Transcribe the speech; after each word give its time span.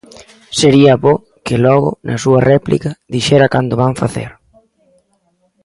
Sería 0.59 0.93
bo 1.03 1.13
que 1.45 1.55
logo, 1.65 1.89
na 2.07 2.17
súa 2.23 2.41
réplica, 2.51 2.91
dixera 3.13 3.51
cando 3.53 3.71
o 3.75 3.79
van 3.81 3.99
facer. 4.03 4.31